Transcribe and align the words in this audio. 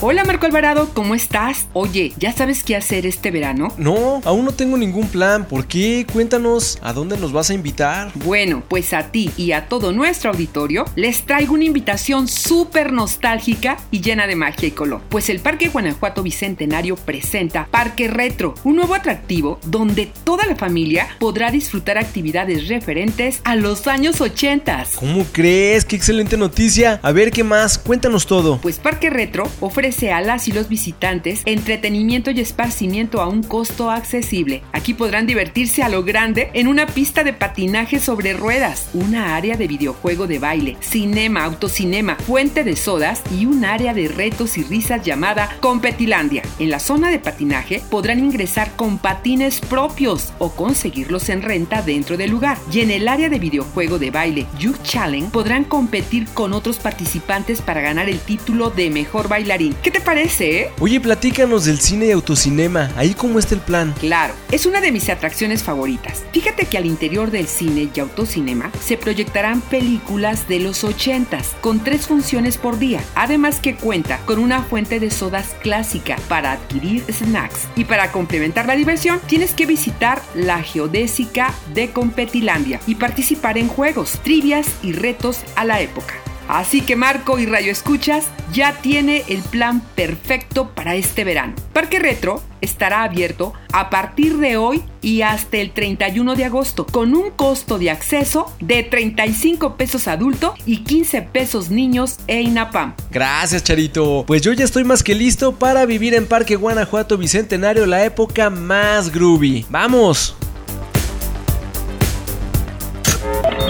Hola 0.00 0.22
Marco 0.22 0.46
Alvarado, 0.46 0.90
¿cómo 0.94 1.16
estás? 1.16 1.66
Oye, 1.72 2.12
¿ya 2.20 2.32
sabes 2.32 2.62
qué 2.62 2.76
hacer 2.76 3.04
este 3.04 3.32
verano? 3.32 3.74
No, 3.78 4.20
aún 4.24 4.44
no 4.44 4.52
tengo 4.52 4.78
ningún 4.78 5.08
plan. 5.08 5.44
¿Por 5.44 5.66
qué? 5.66 6.06
Cuéntanos, 6.12 6.78
¿a 6.82 6.92
dónde 6.92 7.18
nos 7.18 7.32
vas 7.32 7.50
a 7.50 7.54
invitar? 7.54 8.12
Bueno, 8.14 8.62
pues 8.68 8.92
a 8.92 9.10
ti 9.10 9.32
y 9.36 9.50
a 9.50 9.66
todo 9.66 9.90
nuestro 9.90 10.30
auditorio 10.30 10.84
les 10.94 11.22
traigo 11.22 11.54
una 11.54 11.64
invitación 11.64 12.28
súper 12.28 12.92
nostálgica 12.92 13.76
y 13.90 14.00
llena 14.00 14.28
de 14.28 14.36
magia 14.36 14.68
y 14.68 14.70
color. 14.70 15.00
Pues 15.08 15.30
el 15.30 15.40
Parque 15.40 15.68
Guanajuato 15.68 16.22
Bicentenario 16.22 16.94
presenta 16.94 17.66
Parque 17.68 18.06
Retro, 18.06 18.54
un 18.62 18.76
nuevo 18.76 18.94
atractivo 18.94 19.58
donde 19.66 20.12
toda 20.22 20.46
la 20.46 20.54
familia 20.54 21.08
podrá 21.18 21.50
disfrutar 21.50 21.98
actividades 21.98 22.68
referentes 22.68 23.40
a 23.42 23.56
los 23.56 23.88
años 23.88 24.20
80. 24.20 24.86
¿Cómo 24.94 25.26
crees? 25.32 25.84
¡Qué 25.84 25.96
excelente 25.96 26.36
noticia! 26.36 27.00
A 27.02 27.10
ver, 27.10 27.32
¿qué 27.32 27.42
más? 27.42 27.78
Cuéntanos 27.78 28.26
todo. 28.26 28.60
Pues 28.60 28.78
Parque 28.78 29.10
Retro 29.10 29.50
ofrece 29.58 29.87
a 29.88 30.20
las 30.20 30.48
y 30.48 30.52
los 30.52 30.68
visitantes 30.68 31.42
entretenimiento 31.46 32.30
y 32.30 32.40
esparcimiento 32.40 33.22
a 33.22 33.28
un 33.28 33.42
costo 33.42 33.90
accesible. 33.90 34.62
Aquí 34.72 34.92
podrán 34.92 35.26
divertirse 35.26 35.82
a 35.82 35.88
lo 35.88 36.04
grande 36.04 36.50
en 36.52 36.68
una 36.68 36.86
pista 36.86 37.24
de 37.24 37.32
patinaje 37.32 37.98
sobre 37.98 38.34
ruedas, 38.34 38.90
una 38.92 39.34
área 39.34 39.56
de 39.56 39.66
videojuego 39.66 40.26
de 40.26 40.38
baile, 40.38 40.76
cinema, 40.80 41.44
autocinema, 41.44 42.16
fuente 42.16 42.64
de 42.64 42.76
sodas 42.76 43.22
y 43.34 43.46
un 43.46 43.64
área 43.64 43.94
de 43.94 44.08
retos 44.08 44.58
y 44.58 44.62
risas 44.62 45.02
llamada 45.02 45.56
Competilandia. 45.60 46.42
En 46.58 46.68
la 46.68 46.80
zona 46.80 47.10
de 47.10 47.18
patinaje 47.18 47.82
podrán 47.90 48.18
ingresar 48.18 48.70
con 48.76 48.98
patines 48.98 49.60
propios 49.60 50.34
o 50.38 50.50
conseguirlos 50.50 51.30
en 51.30 51.40
renta 51.40 51.80
dentro 51.80 52.18
del 52.18 52.30
lugar. 52.30 52.58
Y 52.70 52.80
en 52.80 52.90
el 52.90 53.08
área 53.08 53.30
de 53.30 53.38
videojuego 53.38 53.98
de 53.98 54.10
baile 54.10 54.46
Youth 54.58 54.82
Challenge 54.82 55.30
podrán 55.30 55.64
competir 55.64 56.26
con 56.34 56.52
otros 56.52 56.78
participantes 56.78 57.62
para 57.62 57.80
ganar 57.80 58.10
el 58.10 58.18
título 58.18 58.68
de 58.68 58.90
mejor 58.90 59.28
bailarín. 59.28 59.77
¿Qué 59.82 59.90
te 59.90 60.00
parece, 60.00 60.60
eh? 60.60 60.70
Oye, 60.80 61.00
platícanos 61.00 61.64
del 61.64 61.78
cine 61.78 62.06
y 62.06 62.10
autocinema. 62.10 62.90
¿Ahí 62.96 63.14
cómo 63.14 63.38
está 63.38 63.54
el 63.54 63.60
plan? 63.60 63.94
Claro, 64.00 64.34
es 64.50 64.66
una 64.66 64.80
de 64.80 64.90
mis 64.90 65.08
atracciones 65.08 65.62
favoritas. 65.62 66.24
Fíjate 66.32 66.66
que 66.66 66.78
al 66.78 66.86
interior 66.86 67.30
del 67.30 67.46
cine 67.46 67.88
y 67.94 68.00
autocinema 68.00 68.72
se 68.84 68.96
proyectarán 68.96 69.60
películas 69.60 70.48
de 70.48 70.60
los 70.60 70.82
80 70.84 71.28
con 71.60 71.84
tres 71.84 72.06
funciones 72.06 72.56
por 72.56 72.78
día. 72.78 73.00
Además 73.14 73.60
que 73.60 73.76
cuenta 73.76 74.18
con 74.26 74.38
una 74.38 74.62
fuente 74.62 74.98
de 74.98 75.10
sodas 75.10 75.54
clásica 75.62 76.16
para 76.28 76.52
adquirir 76.52 77.04
snacks. 77.12 77.68
Y 77.76 77.84
para 77.84 78.10
complementar 78.12 78.66
la 78.66 78.76
diversión, 78.76 79.20
tienes 79.26 79.52
que 79.52 79.66
visitar 79.66 80.22
la 80.34 80.62
geodésica 80.62 81.54
de 81.74 81.90
Competilandia 81.90 82.80
y 82.86 82.96
participar 82.96 83.58
en 83.58 83.68
juegos, 83.68 84.18
trivias 84.22 84.66
y 84.82 84.92
retos 84.92 85.40
a 85.54 85.64
la 85.64 85.80
época. 85.80 86.14
Así 86.48 86.80
que 86.80 86.96
Marco 86.96 87.38
y 87.38 87.46
Rayo 87.46 87.70
Escuchas 87.70 88.26
ya 88.52 88.72
tiene 88.80 89.22
el 89.28 89.42
plan 89.42 89.82
perfecto 89.94 90.70
para 90.74 90.94
este 90.94 91.24
verano. 91.24 91.54
Parque 91.72 91.98
Retro 91.98 92.42
estará 92.60 93.02
abierto 93.04 93.52
a 93.72 93.90
partir 93.90 94.38
de 94.38 94.56
hoy 94.56 94.82
y 95.02 95.22
hasta 95.22 95.58
el 95.58 95.70
31 95.72 96.34
de 96.34 96.44
agosto 96.46 96.86
con 96.86 97.14
un 97.14 97.30
costo 97.30 97.78
de 97.78 97.90
acceso 97.90 98.52
de 98.60 98.82
35 98.82 99.76
pesos 99.76 100.08
adulto 100.08 100.54
y 100.66 100.78
15 100.78 101.22
pesos 101.22 101.70
niños 101.70 102.18
e 102.26 102.40
INAPAM. 102.40 102.94
Gracias 103.10 103.62
Charito. 103.62 104.24
Pues 104.26 104.42
yo 104.42 104.52
ya 104.52 104.64
estoy 104.64 104.84
más 104.84 105.02
que 105.02 105.14
listo 105.14 105.56
para 105.56 105.86
vivir 105.86 106.14
en 106.14 106.26
Parque 106.26 106.56
Guanajuato 106.56 107.18
Bicentenario 107.18 107.86
la 107.86 108.04
época 108.04 108.50
más 108.50 109.12
groovy. 109.12 109.66
¡Vamos! 109.68 110.34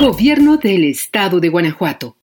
Gobierno 0.00 0.56
del 0.56 0.84
Estado 0.84 1.40
de 1.40 1.48
Guanajuato. 1.48 2.16